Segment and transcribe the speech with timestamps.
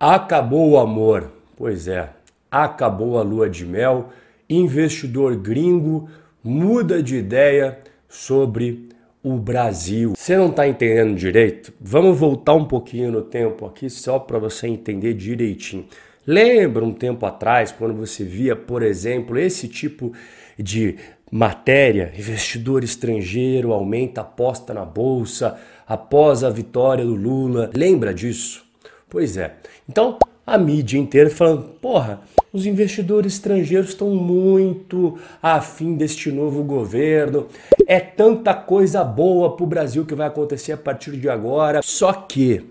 [0.00, 1.30] Acabou o amor.
[1.54, 2.08] Pois é,
[2.50, 4.08] acabou a lua de mel.
[4.48, 6.08] Investidor gringo
[6.42, 7.78] muda de ideia
[8.08, 8.88] sobre
[9.22, 10.14] o Brasil.
[10.16, 11.70] Você não está entendendo direito?
[11.78, 15.84] Vamos voltar um pouquinho no tempo aqui só para você entender direitinho.
[16.26, 20.14] Lembra um tempo atrás quando você via, por exemplo, esse tipo
[20.58, 20.96] de
[21.30, 27.70] matéria, investidor estrangeiro aumenta aposta na bolsa após a vitória do Lula.
[27.76, 28.69] Lembra disso?
[29.10, 29.56] Pois é.
[29.88, 32.20] Então, a mídia inteira falando, porra,
[32.52, 37.48] os investidores estrangeiros estão muito afim deste novo governo.
[37.86, 41.80] É tanta coisa boa para o Brasil que vai acontecer a partir de agora.
[41.82, 42.64] Só que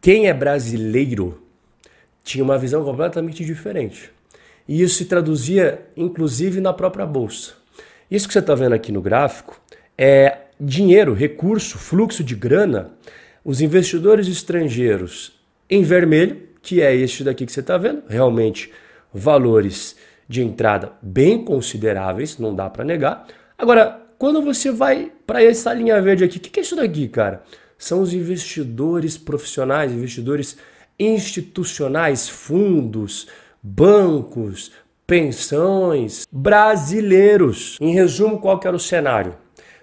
[0.00, 1.42] quem é brasileiro
[2.22, 4.10] tinha uma visão completamente diferente.
[4.68, 7.54] E isso se traduzia, inclusive, na própria bolsa.
[8.10, 9.60] Isso que você está vendo aqui no gráfico
[9.96, 12.90] é dinheiro, recurso, fluxo de grana.
[13.46, 15.38] Os investidores estrangeiros
[15.70, 18.72] em vermelho, que é este daqui que você está vendo, realmente
[19.14, 19.94] valores
[20.28, 23.24] de entrada bem consideráveis, não dá para negar.
[23.56, 27.06] Agora, quando você vai para essa linha verde aqui, o que, que é isso daqui,
[27.06, 27.44] cara?
[27.78, 30.56] São os investidores profissionais, investidores
[30.98, 33.28] institucionais, fundos,
[33.62, 34.72] bancos,
[35.06, 37.76] pensões, brasileiros.
[37.80, 39.36] Em resumo, qual que era o cenário?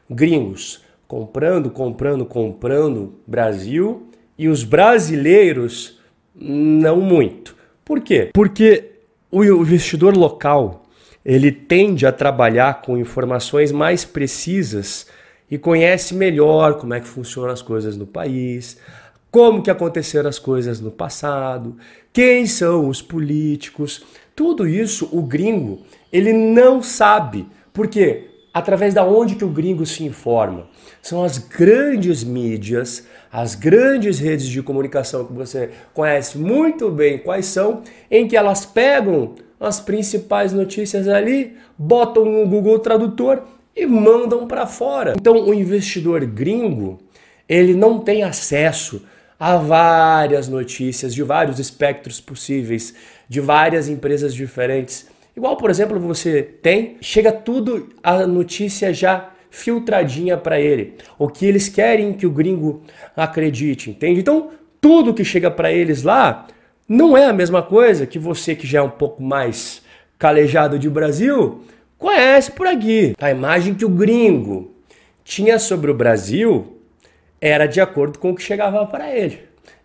[0.10, 0.83] Gringos
[1.14, 6.00] comprando, comprando, comprando Brasil e os brasileiros
[6.34, 7.56] não muito.
[7.86, 8.32] Por quê?
[8.34, 8.94] Porque
[9.30, 10.88] o investidor local
[11.24, 15.06] ele tende a trabalhar com informações mais precisas
[15.52, 18.80] e conhece melhor como é que funcionam as coisas no país,
[19.30, 21.78] como que aconteceram as coisas no passado,
[22.12, 24.04] quem são os políticos,
[24.36, 27.46] tudo isso o gringo ele não sabe.
[27.72, 28.33] Por quê?
[28.54, 30.68] Através da onde que o gringo se informa?
[31.02, 37.48] São as grandes mídias, as grandes redes de comunicação que você conhece muito bem quais
[37.48, 43.42] são, em que elas pegam as principais notícias ali, botam no Google Tradutor
[43.76, 45.16] e mandam para fora.
[45.18, 47.00] Então o investidor gringo,
[47.50, 49.02] ele não tem acesso
[49.40, 52.94] há várias notícias de vários espectros possíveis,
[53.28, 55.08] de várias empresas diferentes.
[55.36, 60.96] Igual, por exemplo, você tem, chega tudo a notícia já filtradinha para ele.
[61.18, 62.84] O que eles querem que o gringo
[63.16, 64.20] acredite, entende?
[64.20, 66.48] Então, tudo que chega para eles lá
[66.88, 69.82] não é a mesma coisa que você que já é um pouco mais
[70.20, 71.64] calejado de Brasil
[71.98, 73.14] conhece por aqui.
[73.20, 74.74] A imagem que o gringo
[75.24, 76.80] tinha sobre o Brasil
[77.40, 79.40] era de acordo com o que chegava para ele.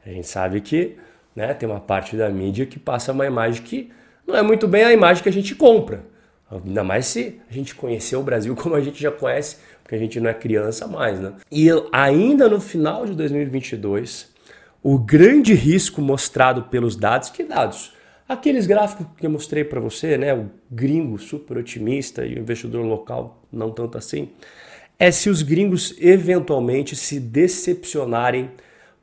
[0.05, 0.97] A gente sabe que
[1.35, 3.93] né, tem uma parte da mídia que passa uma imagem que
[4.29, 6.05] não é muito bem a imagem que a gente compra.
[6.51, 9.99] Ainda mais se a gente conheceu o Brasil como a gente já conhece, porque a
[9.99, 11.33] gente não é criança mais, né?
[11.51, 14.31] E ainda no final de 2022,
[14.83, 17.95] o grande risco mostrado pelos dados, que dados?
[18.29, 20.35] Aqueles gráficos que eu mostrei para você, né?
[20.35, 24.31] O gringo super otimista e o investidor local não tanto assim
[24.99, 28.51] é se os gringos eventualmente se decepcionarem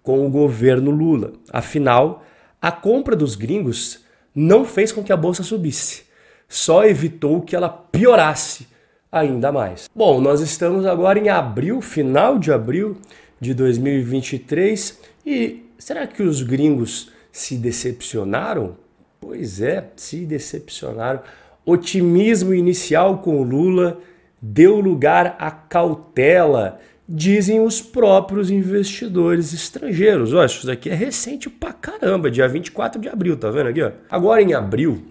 [0.04, 1.34] com o governo Lula.
[1.50, 2.24] Afinal,
[2.62, 4.05] a compra dos gringos
[4.36, 6.04] não fez com que a bolsa subisse,
[6.50, 8.68] só evitou que ela piorasse
[9.12, 9.90] ainda mais.
[9.96, 12.98] Bom, nós estamos agora em abril, final de abril
[13.40, 18.76] de 2023 e será que os gringos se decepcionaram?
[19.22, 21.22] Pois é, se decepcionaram.
[21.66, 24.00] Otimismo inicial com Lula
[24.42, 30.34] deu lugar à cautela, dizem os próprios investidores estrangeiros.
[30.34, 33.82] Olha, isso daqui é recente pra caramba, dia 24 de abril, tá vendo aqui?
[33.82, 33.92] Ó?
[34.10, 35.04] Agora em abril,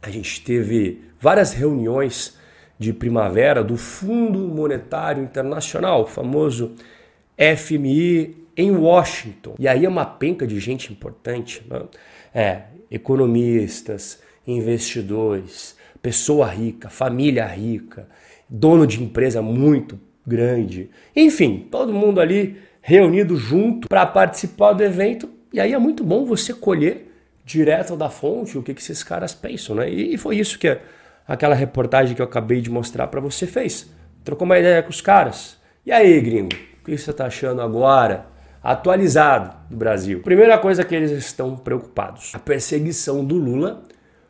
[0.00, 2.36] a gente teve várias reuniões
[2.78, 6.72] de primavera do Fundo Monetário Internacional, o famoso
[7.38, 9.54] FMI, em Washington.
[9.58, 11.82] E aí é uma penca de gente importante, né?
[12.34, 18.06] é, economistas, investidores, pessoa rica, família rica,
[18.48, 20.90] dono de empresa muito grande.
[21.14, 25.30] Enfim, todo mundo ali reunido junto para participar do evento.
[25.52, 27.10] E aí é muito bom você colher
[27.44, 29.88] direto da fonte o que, que esses caras pensam, né?
[29.88, 30.78] E foi isso que
[31.26, 33.90] aquela reportagem que eu acabei de mostrar para você fez.
[34.24, 35.58] Trocou uma ideia com os caras.
[35.84, 38.26] E aí, gringo, o que você está achando agora?
[38.62, 40.20] Atualizado do Brasil.
[40.22, 43.82] Primeira coisa que eles estão preocupados: a perseguição do Lula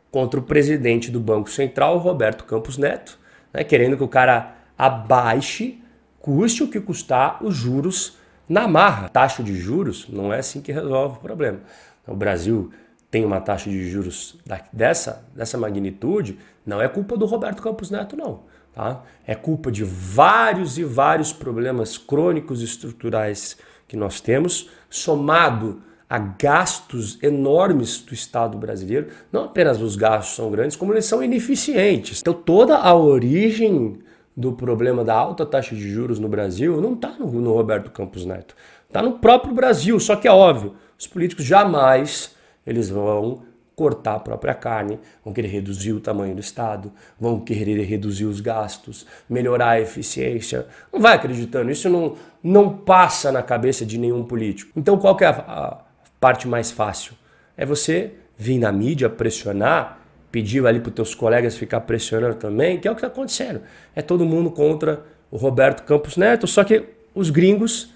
[0.09, 3.19] contra o presidente do Banco Central, Roberto Campos Neto,
[3.53, 5.82] né, querendo que o cara abaixe,
[6.23, 8.17] custe o que custar os juros
[8.47, 9.09] na marra.
[9.09, 11.59] Taxa de juros não é assim que resolve o problema.
[12.07, 12.71] O Brasil
[13.11, 14.39] tem uma taxa de juros
[14.71, 18.39] dessa, dessa magnitude, não é culpa do Roberto Campos Neto, não.
[18.73, 19.03] Tá?
[19.27, 27.21] É culpa de vários e vários problemas crônicos estruturais que nós temos, somado a gastos
[27.21, 29.09] enormes do Estado brasileiro.
[29.29, 32.21] Não apenas os gastos são grandes, como eles são ineficientes.
[32.21, 33.99] Então toda a origem
[34.35, 38.25] do problema da alta taxa de juros no Brasil não está no, no Roberto Campos
[38.25, 38.55] Neto,
[38.87, 39.99] está no próprio Brasil.
[39.99, 42.35] Só que é óbvio, os políticos jamais
[42.65, 43.43] eles vão
[43.75, 48.39] cortar a própria carne, vão querer reduzir o tamanho do Estado, vão querer reduzir os
[48.39, 50.67] gastos, melhorar a eficiência.
[50.91, 54.71] Não vai acreditando, isso não, não passa na cabeça de nenhum político.
[54.75, 55.77] Então qual é a, a
[56.19, 57.13] parte mais fácil?
[57.57, 59.99] É você vir na mídia pressionar,
[60.33, 63.61] pedir ali para os teus colegas ficar pressionando também, que é o que está acontecendo.
[63.95, 67.93] É todo mundo contra o Roberto Campos Neto, só que os gringos,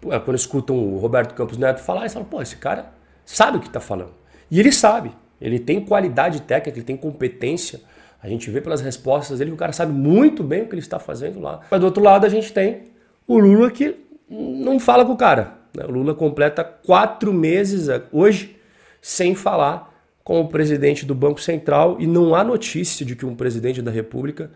[0.00, 2.92] quando escutam o Roberto Campos Neto falar, eles falam, pô, esse cara
[3.26, 4.12] sabe o que está falando.
[4.48, 5.10] E ele sabe,
[5.40, 7.80] ele tem qualidade técnica, ele tem competência.
[8.22, 10.80] A gente vê pelas respostas dele que o cara sabe muito bem o que ele
[10.80, 11.58] está fazendo lá.
[11.68, 12.84] Mas do outro lado a gente tem
[13.26, 13.96] o Lula que
[14.28, 15.54] não fala com o cara.
[15.74, 15.84] Né?
[15.86, 18.56] O Lula completa quatro meses hoje
[19.02, 19.90] sem falar
[20.22, 23.90] com o presidente do Banco Central e não há notícia de que um presidente da
[23.90, 24.50] República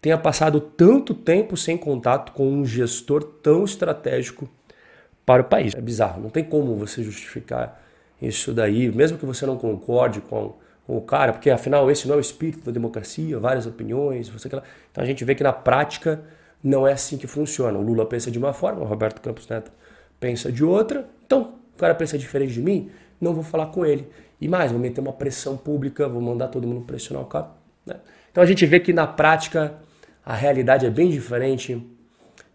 [0.00, 4.48] tenha passado tanto tempo sem contato com um gestor tão estratégico
[5.26, 5.74] para o país.
[5.74, 7.82] É bizarro, não tem como você justificar
[8.20, 10.54] isso daí, mesmo que você não concorde com,
[10.86, 14.48] com o cara, porque afinal esse não é o espírito da democracia, várias opiniões, você
[14.48, 16.22] Então a gente vê que na prática
[16.62, 17.78] não é assim que funciona.
[17.78, 19.70] O Lula pensa de uma forma, o Roberto Campos Neto
[20.18, 21.08] pensa de outra.
[21.26, 24.08] Então, o cara pensa diferente de mim, não vou falar com ele.
[24.40, 27.50] E mais, vou meter uma pressão pública, vou mandar todo mundo pressionar o cara.
[27.84, 27.96] Né?
[28.30, 29.74] Então a gente vê que na prática
[30.24, 31.82] a realidade é bem diferente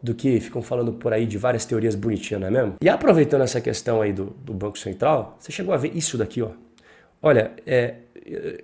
[0.02, 2.76] do que ficam falando por aí de várias teorias bonitinhas, não é mesmo?
[2.82, 6.42] E aproveitando essa questão aí do, do Banco Central, você chegou a ver isso daqui,
[6.42, 6.50] ó.
[7.22, 7.96] Olha, é,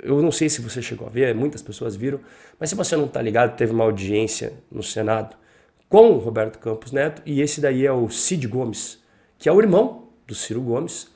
[0.04, 2.20] eu não sei se você chegou a ver, muitas pessoas viram,
[2.60, 5.36] mas se você não está ligado, teve uma audiência no Senado
[5.88, 9.02] com o Roberto Campos Neto e esse daí é o Cid Gomes,
[9.38, 11.08] que é o irmão do Ciro Gomes.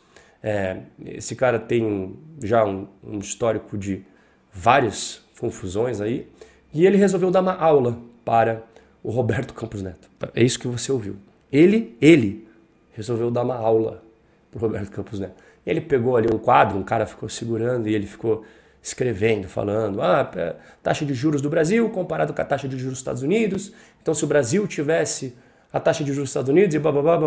[0.43, 4.03] É, esse cara tem já um, um histórico de
[4.51, 6.27] várias confusões aí
[6.73, 8.63] e ele resolveu dar uma aula para
[9.01, 10.09] o Roberto Campos Neto.
[10.35, 11.15] É isso que você ouviu.
[11.51, 12.47] Ele, ele
[12.91, 14.03] resolveu dar uma aula
[14.51, 15.41] para o Roberto Campos Neto.
[15.65, 18.43] Ele pegou ali um quadro, um cara ficou segurando e ele ficou
[18.81, 22.93] escrevendo, falando, ah, é, taxa de juros do Brasil comparado com a taxa de juros
[22.93, 23.71] dos Estados Unidos.
[24.01, 25.33] Então, se o Brasil tivesse
[25.71, 27.17] a taxa de juros dos Estados Unidos e babá,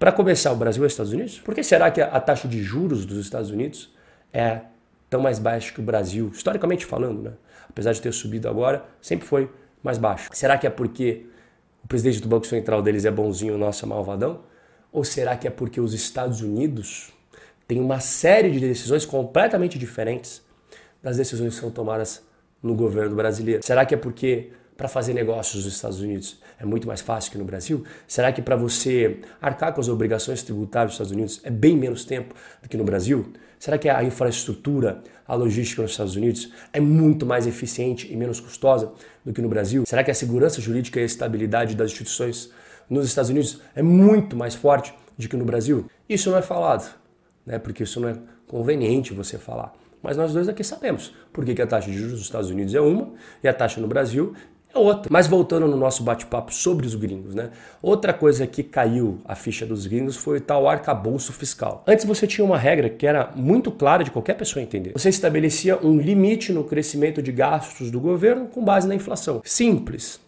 [0.00, 1.38] para começar, o Brasil é os Estados Unidos?
[1.40, 3.92] Por que será que a taxa de juros dos Estados Unidos
[4.32, 4.62] é
[5.10, 7.32] tão mais baixa que o Brasil, historicamente falando, né?
[7.68, 9.50] Apesar de ter subido agora, sempre foi
[9.82, 10.30] mais baixo.
[10.32, 11.26] Será que é porque
[11.84, 14.40] o presidente do Banco Central deles é bonzinho, o nosso é malvadão?
[14.90, 17.12] Ou será que é porque os Estados Unidos
[17.68, 20.42] têm uma série de decisões completamente diferentes
[21.02, 22.22] das decisões que são tomadas
[22.62, 23.62] no governo brasileiro?
[23.62, 24.50] Será que é porque
[24.80, 27.84] para fazer negócios nos Estados Unidos é muito mais fácil que no Brasil?
[28.08, 32.02] Será que para você arcar com as obrigações tributárias dos Estados Unidos é bem menos
[32.02, 33.30] tempo do que no Brasil?
[33.58, 38.40] Será que a infraestrutura, a logística nos Estados Unidos é muito mais eficiente e menos
[38.40, 38.90] custosa
[39.22, 39.84] do que no Brasil?
[39.86, 42.50] Será que a segurança jurídica e a estabilidade das instituições
[42.88, 45.90] nos Estados Unidos é muito mais forte do que no Brasil?
[46.08, 46.90] Isso não é falado,
[47.44, 47.58] né?
[47.58, 48.16] porque isso não é
[48.46, 49.74] conveniente você falar.
[50.02, 52.80] Mas nós dois aqui sabemos por que a taxa de juros dos Estados Unidos é
[52.80, 53.10] uma
[53.44, 54.34] e a taxa no Brasil
[54.74, 55.10] é outra.
[55.10, 57.50] Mas voltando no nosso bate-papo sobre os gringos, né?
[57.82, 61.82] Outra coisa que caiu a ficha dos gringos foi o tal arcabouço fiscal.
[61.86, 64.92] Antes você tinha uma regra que era muito clara de qualquer pessoa entender.
[64.92, 69.42] Você estabelecia um limite no crescimento de gastos do governo com base na inflação.
[69.44, 70.20] Simples,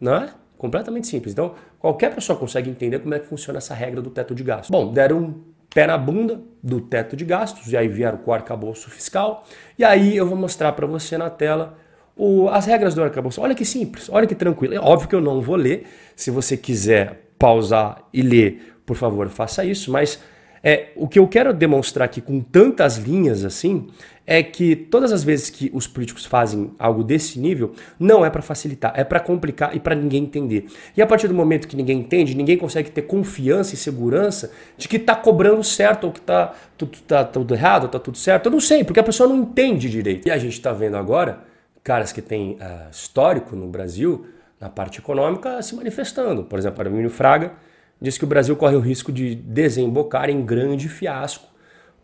[0.00, 0.30] não é?
[0.56, 1.32] Completamente simples.
[1.32, 4.70] Então, qualquer pessoa consegue entender como é que funciona essa regra do teto de gastos.
[4.70, 5.34] Bom, deram um
[5.74, 9.44] pé na bunda do teto de gastos, e aí vieram com o arcabouço fiscal.
[9.76, 11.76] E aí eu vou mostrar para você na tela
[12.16, 13.40] o, as regras do arcabouço.
[13.40, 14.74] Olha que simples, olha que tranquilo.
[14.74, 15.86] É óbvio que eu não vou ler.
[16.14, 19.90] Se você quiser pausar e ler, por favor, faça isso.
[19.90, 20.20] Mas
[20.62, 23.88] é, o que eu quero demonstrar aqui com tantas linhas assim
[24.26, 28.40] é que todas as vezes que os políticos fazem algo desse nível, não é para
[28.40, 30.66] facilitar, é para complicar e para ninguém entender.
[30.96, 34.88] E a partir do momento que ninguém entende, ninguém consegue ter confiança e segurança de
[34.88, 38.46] que está cobrando certo ou que está tudo, tá tudo errado, está tudo certo.
[38.46, 40.26] Eu não sei, porque a pessoa não entende direito.
[40.26, 41.40] E a gente está vendo agora
[41.84, 44.26] caras que têm uh, histórico no Brasil,
[44.58, 46.42] na parte econômica, se manifestando.
[46.42, 47.52] Por exemplo, Arminio Fraga
[48.00, 51.46] diz que o Brasil corre o risco de desembocar em grande fiasco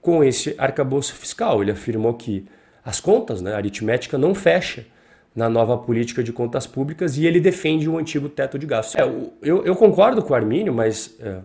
[0.00, 1.62] com esse arcabouço fiscal.
[1.62, 2.46] Ele afirmou que
[2.84, 4.86] as contas, né, a aritmética, não fecha
[5.34, 8.96] na nova política de contas públicas e ele defende o antigo teto de gastos.
[8.96, 11.38] É, eu, eu, concordo com o Armínio, mas é,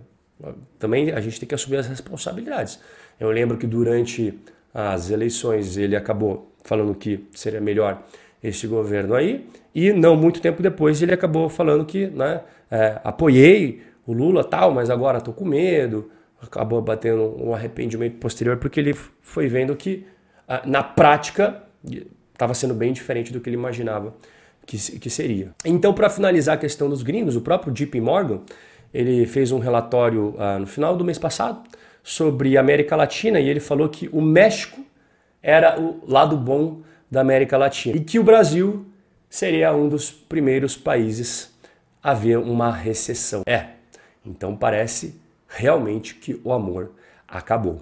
[0.80, 2.80] também a gente tem que assumir as responsabilidades.
[3.20, 4.38] Eu lembro que durante
[4.74, 8.04] as eleições ele acabou falando que seria melhor
[8.48, 13.82] este governo aí, e não muito tempo depois ele acabou falando que né, é, apoiei
[14.06, 16.10] o Lula tal, mas agora estou com medo,
[16.42, 20.06] acabou batendo um arrependimento posterior porque ele foi vendo que
[20.48, 21.64] ah, na prática
[22.32, 24.14] estava sendo bem diferente do que ele imaginava
[24.66, 25.52] que, que seria.
[25.64, 28.42] Então, para finalizar a questão dos gringos, o próprio JP Morgan
[28.94, 31.62] ele fez um relatório uh, no final do mês passado
[32.02, 34.80] sobre a América Latina e ele falou que o México
[35.42, 38.86] era o lado bom da América Latina e que o Brasil
[39.30, 41.54] seria um dos primeiros países
[42.02, 43.42] a ver uma recessão.
[43.46, 43.70] É,
[44.26, 46.92] então parece realmente que o amor
[47.28, 47.82] acabou.